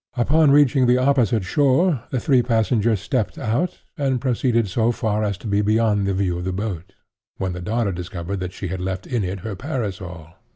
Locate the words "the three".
2.09-2.41